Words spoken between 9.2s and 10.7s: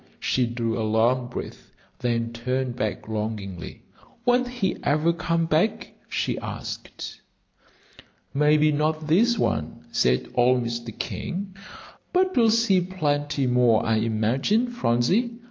one," said old